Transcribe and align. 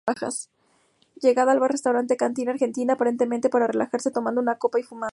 Llega 1.21 1.43
al 1.43 1.59
bar-restaurante 1.59 2.17
"Cantina 2.17 2.53
Argentina", 2.53 2.93
aparentemente 2.93 3.49
para 3.49 3.67
relajarse 3.67 4.09
tomando 4.09 4.41
una 4.41 4.57
copa 4.57 4.79
y 4.79 4.83
fumando. 4.83 5.09